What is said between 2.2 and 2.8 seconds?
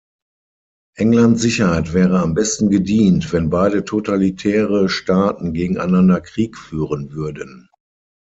am besten